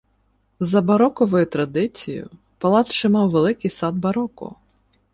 [0.59, 4.57] За бароковою традицію палац ще мав великий сад бароко.